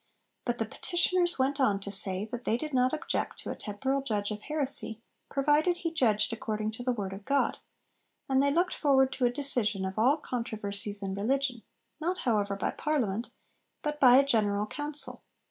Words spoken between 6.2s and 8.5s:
according to the Word of God; and they